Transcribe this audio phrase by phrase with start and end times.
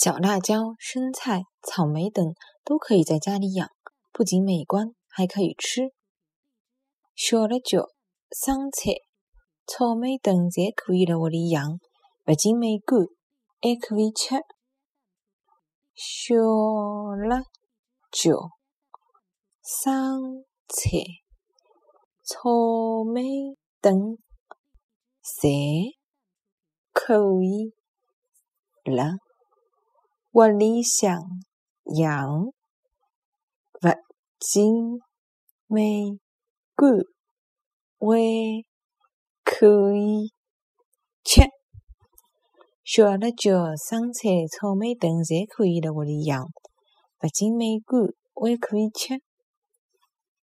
[0.00, 2.24] 小辣椒、生菜、草莓等
[2.64, 3.68] 都可以在家里养，
[4.12, 5.92] 不仅美观，还可以吃。
[7.16, 7.88] 小辣椒、
[8.30, 8.92] 生菜、
[9.66, 11.80] 草莓等侪可以辣屋里养，
[12.22, 13.06] 不仅美观，
[13.60, 14.36] 还可以吃。
[15.96, 16.36] 小
[17.28, 17.42] 辣
[18.12, 18.50] 椒、
[19.64, 21.00] 生菜、
[22.22, 23.20] 草莓
[23.80, 24.16] 等
[25.24, 25.96] 侪
[26.92, 27.74] 可以
[28.84, 29.18] 了。
[30.32, 31.22] 屋里向
[31.96, 32.52] 养，勿
[34.38, 35.00] 仅
[35.66, 36.18] 美
[36.76, 36.92] 观，
[37.98, 38.64] 还
[39.42, 40.32] 可以
[41.24, 41.40] 吃。
[42.84, 48.02] 小辣椒、生菜、草莓等侪可以辣屋里养，勿仅美观，
[48.34, 49.22] 还可以吃。